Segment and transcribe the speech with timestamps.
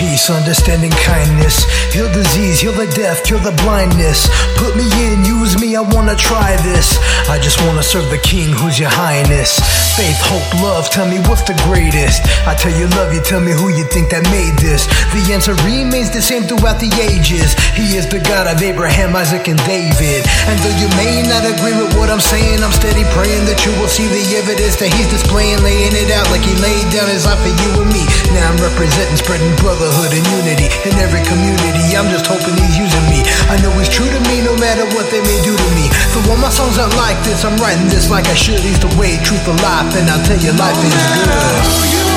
[0.00, 1.68] peace, understanding kindness.
[1.92, 4.32] Heal disease, heal the deaf, cure the blindness.
[4.56, 6.96] Put me in, use me, I wanna try this.
[7.28, 9.60] I just wanna serve the king, who's your highness.
[9.94, 12.24] Faith, hope, love, tell me what's the greatest.
[12.48, 14.88] I tell you love, you tell me who you think that made this.
[15.12, 17.52] The answer remains the same throughout the ages.
[17.76, 20.24] He is the God of Abraham, Isaac, and David.
[20.48, 23.72] And though you may not agree with what I'm saying, I'm steady praying that you
[23.80, 27.24] will see the evidence that he's displaying, laying it out like he laid down his
[27.24, 28.04] life for you and me.
[28.36, 31.96] Now I'm representing, spreading brotherhood and unity in every community.
[31.96, 33.24] I'm just hoping he's using me.
[33.48, 35.88] I know he's true to me no matter what they may do to me.
[36.12, 38.60] For when my songs aren't like this, I'm writing this like I should.
[38.60, 42.09] He's the way, truth, the life, and I'll tell you life is good.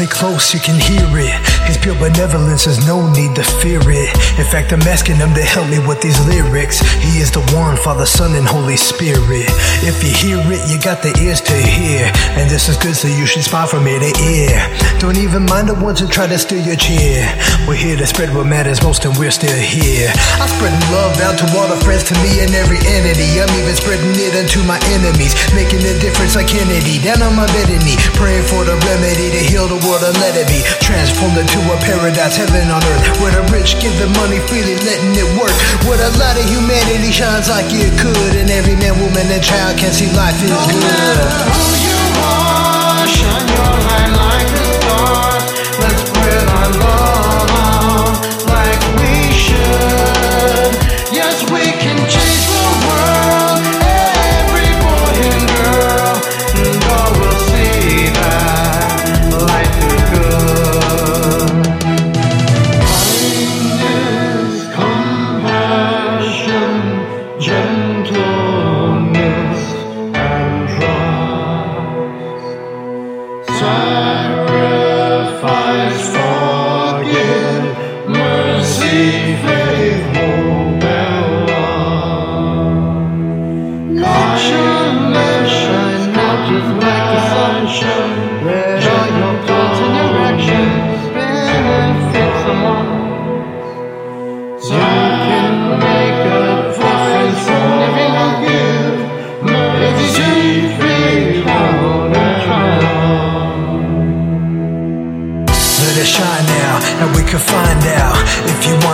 [0.00, 1.34] Really close, you can hear it.
[1.68, 4.08] His pure benevolence, there's no need to fear it.
[4.40, 6.80] In fact, I'm asking him to help me with these lyrics.
[7.04, 9.48] He is the one, Father, Son, and Holy Spirit.
[9.84, 12.08] If you hear it, you got the ears to hear.
[12.40, 14.56] And this is good, so you should spot from ear to ear.
[14.98, 17.28] Don't even mind the ones who try to steal your cheer.
[17.68, 20.08] We're here to spread what matters most, and we're still here.
[20.40, 23.36] I'm spreading love out to all the friends, to me, and every entity.
[23.36, 27.04] I'm even spreading it unto my enemies, making a difference like Kennedy.
[27.04, 30.16] Down on my bed and knee, praying for the remedy to heal the world and
[30.20, 30.60] let it be.
[30.80, 35.14] Transformed into a paradise, heaven on earth, where the rich give the money freely, letting
[35.16, 35.52] it work.
[35.84, 39.76] Where a lot of humanity shines like it could, and every man, woman, and child
[39.78, 44.19] can see life is No matter who you are, shine your light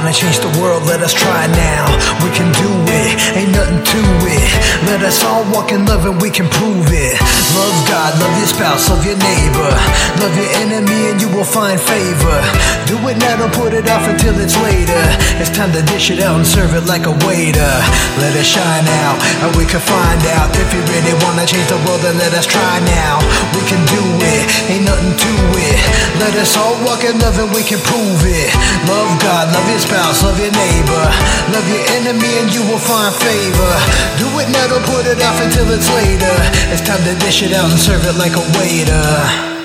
[0.06, 1.90] Wanna change the world, let us try now.
[2.22, 4.46] We can do it, ain't nothing to it.
[4.86, 7.18] Let us all walk in love and we can prove it.
[7.58, 9.66] Love God, love your spouse, love your neighbor.
[10.22, 12.38] Love your enemy and you will find favor.
[12.86, 15.02] Do it now, don't put it off until it's later.
[15.42, 17.74] It's time to dish it out and serve it like a waiter.
[18.22, 20.54] Let us shine out, and we can find out.
[20.54, 23.18] If you really wanna change the world, then let us try now.
[23.59, 24.66] We can do it,
[26.26, 28.50] Let us all walk in love and we can prove it.
[28.90, 31.04] Love God, love your spouse, love your neighbor.
[31.54, 33.72] Love your enemy and you will find favor.
[34.18, 36.34] Do it now, don't put it off until it's later.
[36.74, 39.55] It's time to dish it out and serve it like a waiter.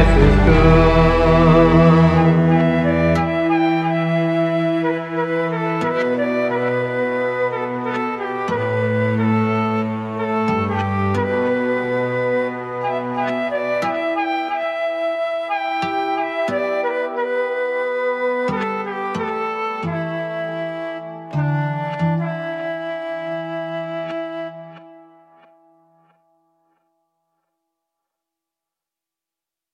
[0.00, 0.89] Life is good.